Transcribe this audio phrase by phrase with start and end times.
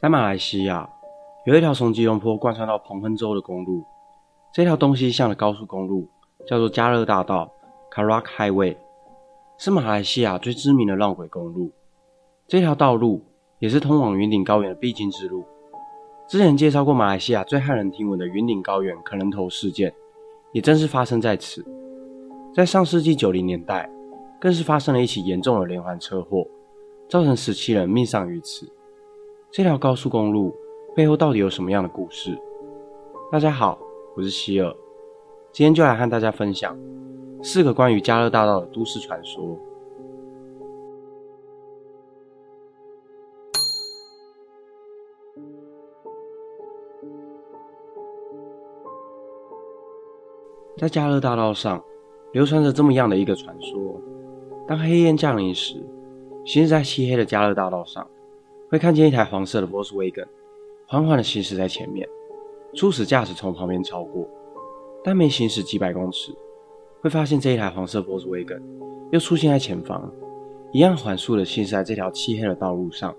[0.00, 0.88] 在马来西亚，
[1.44, 3.84] 有一条从吉隆坡贯穿到彭亨州的公路。
[4.50, 6.08] 这条东西向的高速公路
[6.46, 7.52] 叫做加勒大道
[7.92, 8.78] （Karak Highway），
[9.58, 11.70] 是马来西亚最知名的浪轨公路。
[12.48, 13.22] 这条道路
[13.58, 15.44] 也是通往云顶高原的必经之路。
[16.26, 19.92] 之前介绍过马来西亚最骇人听闻的云顶高原可能头事件，
[20.54, 21.62] 也正是发生在此。
[22.54, 23.90] 在上世纪九零年代，
[24.40, 26.46] 更是发生了一起严重的连环车祸，
[27.06, 28.66] 造成十七人命丧于此。
[29.52, 30.54] 这条高速公路
[30.94, 32.40] 背后到底有什么样的故事？
[33.32, 33.76] 大家好，
[34.14, 34.72] 我是希尔，
[35.50, 36.78] 今天就来和大家分享
[37.42, 39.58] 四个关于加勒大道的都市传说。
[50.78, 51.82] 在加勒大道上，
[52.30, 54.00] 流传着这么样的一个传说：
[54.68, 55.84] 当黑夜降临时，
[56.44, 58.06] 行驶在漆黑的加勒大道上。
[58.70, 60.26] 会看见一台黄色的 Volkswagen
[60.86, 62.08] 缓缓地行驶在前面，
[62.72, 64.28] 初始驾驶从旁边超过。
[65.02, 66.32] 但没行驶几百公尺，
[67.00, 68.62] 会发现这一台黄色 Volkswagen
[69.10, 70.08] 又出现在前方，
[70.70, 73.12] 一样缓速地行驶在这条漆黑的道路上。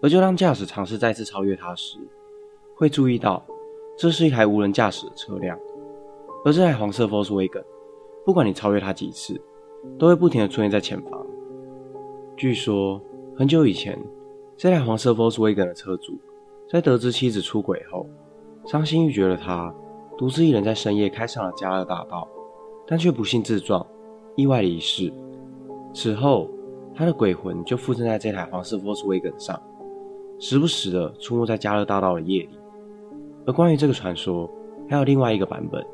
[0.00, 1.98] 而就当驾驶尝试再次超越它时，
[2.74, 3.44] 会注意到
[3.98, 5.58] 这是一台无人驾驶的车辆。
[6.46, 7.62] 而这台黄色 Volkswagen，
[8.24, 9.38] 不管你超越它几次，
[9.98, 11.26] 都会不停地出现在前方。
[12.38, 12.98] 据说
[13.36, 13.98] 很久以前。
[14.62, 16.16] 这台黄色 Volkswagen 的车主，
[16.70, 18.06] 在得知妻子出轨后，
[18.64, 19.74] 伤心欲绝的他，
[20.16, 22.28] 独自一人在深夜开上了加勒大道，
[22.86, 23.84] 但却不幸自撞，
[24.36, 25.12] 意外离世。
[25.92, 26.48] 此后，
[26.94, 29.60] 他的鬼魂就附身在这台黄色 Volkswagen 上，
[30.38, 32.50] 时不时的出没在加勒大道的夜里。
[33.44, 34.48] 而关于这个传说，
[34.88, 35.84] 还有另外一个版本：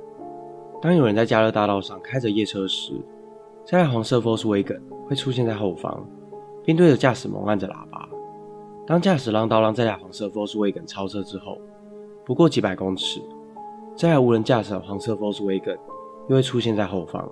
[0.83, 2.92] 当有人在加勒大道上开着夜车时，
[3.64, 6.06] 这台黄色 Volkswagen 会出现在后方，
[6.62, 8.06] 并对着驾驶猛按着喇叭。
[8.89, 11.58] 当驾驶让道让这台黄色 Volkswagen 超车之后，
[12.25, 13.20] 不过几百公尺，
[13.95, 15.77] 这台无人驾驶的黄色 Volkswagen
[16.30, 17.30] 又会出现在后方，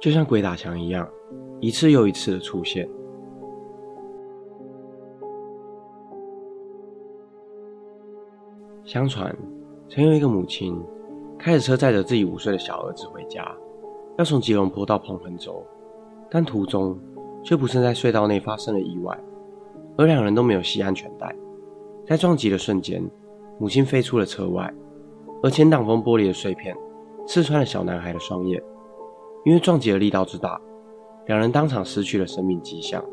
[0.00, 1.08] 就像鬼打墙一样，
[1.60, 2.88] 一次又一次的出现。
[8.82, 9.32] 相传，
[9.88, 10.76] 曾有一个母亲
[11.38, 13.48] 开着车载着自己五岁的小儿子回家，
[14.18, 15.64] 要从吉隆坡到彭亨州，
[16.28, 16.98] 但途中
[17.44, 19.16] 却不慎在隧道内发生了意外。
[19.96, 21.34] 而两人都没有系安全带，
[22.06, 23.02] 在撞击的瞬间，
[23.58, 24.72] 母亲飞出了车外，
[25.42, 26.76] 而前挡风玻璃的碎片
[27.26, 28.62] 刺穿了小男孩的双眼。
[29.44, 30.60] 因为撞击的力道之大，
[31.26, 33.04] 两人当场失去了生命迹象。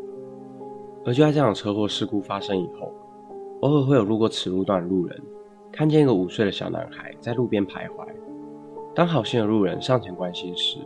[1.04, 2.94] 而就在这场车祸事故发生以后，
[3.62, 5.20] 偶尔会有路过此路段的路人
[5.72, 8.06] 看见一个五岁的小男孩在路边徘徊。
[8.94, 10.78] 当好心的路人上前关心时，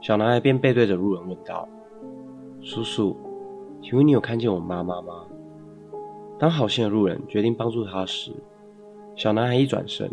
[0.00, 1.68] 小男孩便背对着路人问道
[2.60, 3.16] ：“叔叔。”
[3.88, 5.24] 请问你有看见我妈妈吗？
[6.40, 8.32] 当好心的路人决定帮助他时，
[9.14, 10.10] 小男孩一转身，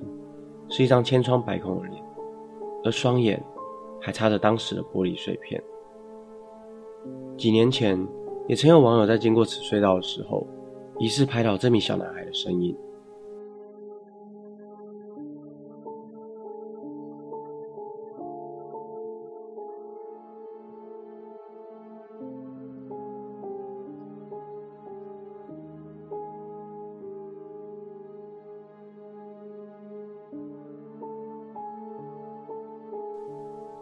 [0.70, 2.04] 是一张千疮百孔的脸，
[2.84, 3.44] 而双眼
[4.00, 5.60] 还插着当时的玻璃碎片。
[7.36, 8.00] 几年前，
[8.48, 10.46] 也曾有网友在经过此隧道的时候，
[11.00, 12.78] 疑似拍到这名小男孩的身影。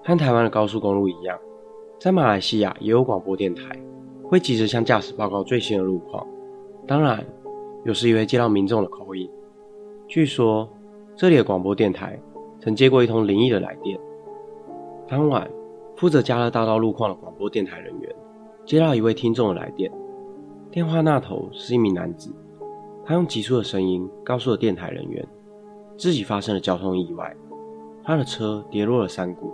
[0.04, 1.38] 和台湾的高速公路一样，
[2.00, 3.64] 在马来西亚也有广播电台，
[4.24, 6.26] 会及时向驾驶报告最新的路况。
[6.88, 7.24] 当然，
[7.86, 9.30] 有时也会接到民众的口音。
[10.08, 10.68] 据说，
[11.16, 12.20] 这里的广播电台
[12.60, 14.00] 曾接过一通灵异的来电。
[15.08, 15.48] 当晚，
[15.96, 18.16] 负责加勒大道路况的广播电台人员
[18.66, 19.92] 接到一位听众的来电，
[20.72, 22.34] 电话那头是一名男子，
[23.06, 25.24] 他用急促的声音告诉了电台人员，
[25.96, 27.36] 自己发生了交通意外，
[28.04, 29.54] 他的车跌落了山谷。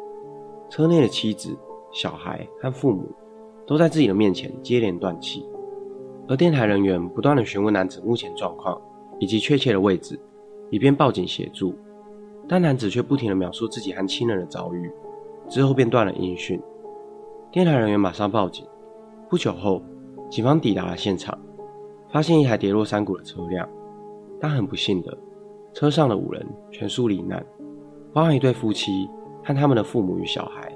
[0.70, 1.58] 车内的妻子、
[1.92, 3.10] 小孩和父母
[3.66, 5.46] 都在自己的面前接连断气，
[6.28, 8.80] 而电台人员不断的询问男子目前状况
[9.20, 10.20] 以及确切的位置，
[10.70, 11.74] 以便报警协助，
[12.48, 14.92] 但男子却不停的描述自己和亲人的遭遇，
[15.48, 16.62] 之后便断了音讯。
[17.52, 18.66] 电台人员马上报警，
[19.30, 19.82] 不久后，
[20.30, 21.38] 警方抵达了现场，
[22.10, 23.68] 发现一台跌落山谷的车辆，
[24.40, 25.18] 但很不幸的，
[25.74, 27.46] 车上的五人全数罹难，
[28.14, 29.10] 包含一对夫妻。
[29.48, 30.70] 和他们的父母与小孩，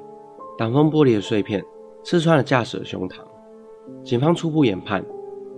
[0.57, 1.62] 挡风玻璃的碎片
[2.06, 3.18] 刺穿了驾驶的胸膛。
[4.01, 5.03] 警方初步研判，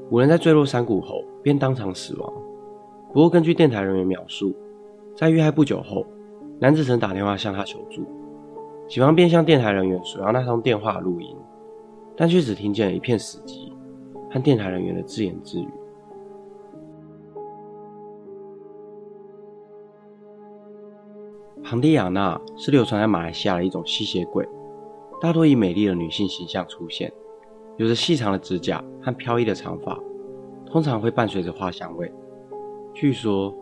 [0.09, 2.33] 五人在坠落山谷后便当场死亡。
[3.13, 4.51] 不过，根据电台人员描述，
[5.15, 6.03] 在遇害不久后，
[6.59, 8.01] 男子曾打电话向他求助，
[8.87, 11.37] 警方便向电台人员索要那通电话录音，
[12.17, 13.71] 但却只听见了一片死寂
[14.31, 15.67] 和电台人员的自言自语。
[21.63, 24.47] 庞蒂亚娜是流传在马来西亚的一种吸血鬼，
[25.21, 27.11] 大多以美丽的女性形象出现，
[27.77, 29.97] 有着细长的指甲和飘逸的长发，
[30.65, 32.11] 通常会伴随着花香味。
[32.93, 33.55] 据说，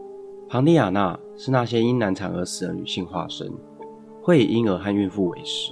[0.50, 3.48] 庞蒂亚娜是那些因难产而死的女性化身，
[4.20, 5.72] 会以婴儿和孕妇为食，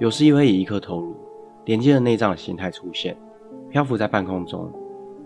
[0.00, 1.14] 有时也会以一颗头颅
[1.66, 3.16] 连接着内脏的形态出现，
[3.70, 4.70] 漂浮在半空中，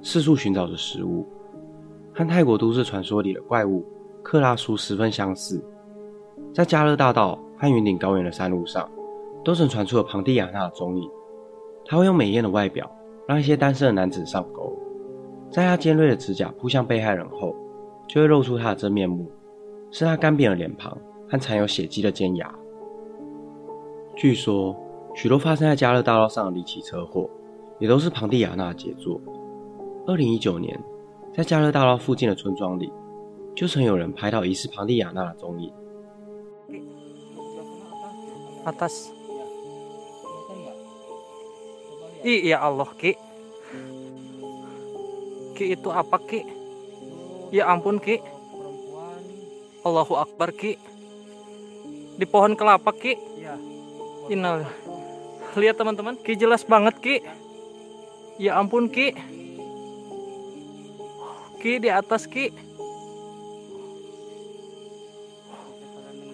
[0.02, 1.26] 四处寻找着食物，
[2.14, 3.82] 和泰国都市传说里的怪物
[4.22, 5.64] 克拉苏十分相似。
[6.54, 8.88] 在加勒大道和云顶高原的山路上，
[9.44, 11.08] 都曾传出了庞蒂亚娜的踪影。
[11.84, 12.90] 她会用美艳的外表
[13.26, 14.72] 让一些单身的男子上钩，
[15.50, 17.54] 在她尖锐的指甲扑向被害人后，
[18.08, 19.30] 就会露出她的真面目，
[19.90, 20.96] 是她干瘪的脸庞
[21.28, 22.54] 和残有血迹的尖牙。
[24.14, 24.76] 据说，
[25.14, 27.28] 许多发生在加勒大道上的离奇车祸，
[27.78, 29.20] 也都是庞蒂亚娜的杰作。
[30.06, 30.78] 二零一九年，
[31.32, 32.92] 在加勒大道附近的村庄里，
[33.54, 35.72] 就曾有人拍到疑似庞蒂亚娜的踪影。
[38.62, 39.10] Atas.
[42.22, 42.62] Iya.
[42.62, 43.18] Allah Ki.
[45.58, 46.46] Ki itu apa Ki?
[47.50, 48.22] Ya ampun Ki.
[49.82, 50.78] Allahu Akbar Ki.
[52.14, 53.18] Di pohon kelapa Ki.
[54.30, 54.62] Innal
[55.58, 56.14] lihat teman-teman.
[56.22, 57.16] Ki jelas banget Ki.
[58.38, 59.12] Ya ampun Ki.
[61.58, 62.54] Ki di atas Ki.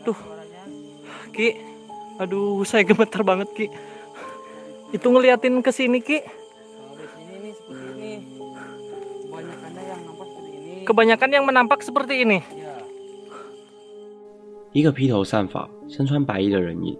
[0.04, 0.20] Tuh
[1.32, 1.68] Ki
[2.19, 3.67] Aduh, saya gemetar banget Ki.
[4.91, 6.19] Itu ngeliatin ke sini Ki.
[10.82, 12.43] Kebanyakan yang menampak seperti ini.
[14.73, 16.97] 一个披头散发、身穿白衣的人影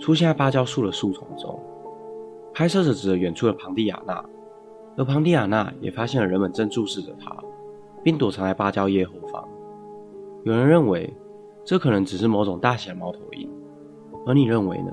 [0.00, 1.60] 出现在芭蕉树的树丛中，
[2.52, 4.24] 拍摄者指着远处的庞蒂亚娜，
[4.96, 7.30] 而庞蒂亚娜也发现了人们正注视着她，
[8.02, 9.46] 并躲藏在芭蕉叶后方。
[10.44, 11.14] 有人认为，
[11.64, 13.48] 这可能只是某种大型的猫头鹰。
[14.26, 14.92] 而你认为呢？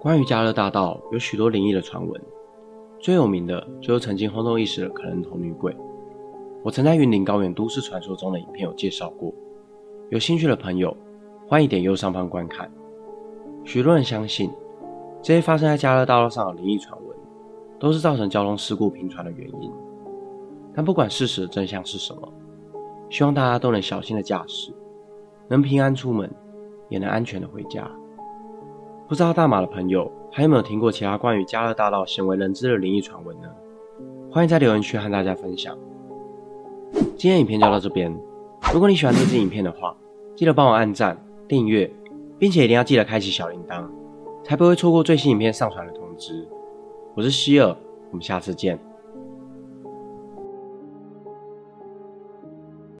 [0.00, 2.20] 关于加勒大道有许多灵异的传闻，
[2.98, 5.76] 最有名的就是曾经轰动一时的可人头女鬼。
[6.62, 9.32] 我曾在云林高原都市传说中的影片有介绍过，
[10.10, 10.96] 有兴趣的朋友
[11.46, 12.70] 欢迎点右上方观看。
[13.64, 14.50] 许多人相信，
[15.22, 17.16] 这些发生在加勒大道上的灵异传闻，
[17.78, 19.70] 都是造成交通事故频传的原因。
[20.74, 22.32] 但不管事实的真相是什么，
[23.10, 24.72] 希望大家都能小心的驾驶，
[25.48, 26.30] 能平安出门。
[26.88, 27.90] 也能安全的回家。
[29.06, 33.48] 不知道大马的朋友还有没有听过其他关于加勒大道鲜为人知的灵异传闻呢？
[34.30, 35.76] 欢迎在留言区和大家分享。
[37.16, 38.14] 今天影片就到这边。
[38.72, 39.96] 如果你喜欢这支影片的话，
[40.34, 41.16] 记得帮我按赞、
[41.46, 41.88] 订阅，
[42.38, 43.84] 并且一定要记得开启小铃铛，
[44.42, 46.48] 才不会错过最新影片上传的通知。
[47.14, 47.76] 我是希尔，
[48.10, 48.78] 我们下次见。